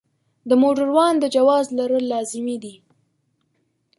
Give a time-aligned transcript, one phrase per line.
[0.49, 2.75] د موټروان د جواز لرل لازمي دي.